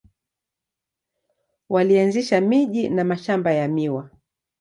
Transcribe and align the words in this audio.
Walianzisha 1.69 2.41
miji 2.41 2.89
na 2.89 3.03
mashamba 3.03 3.53
ya 3.53 3.67
miwa. 3.67 4.09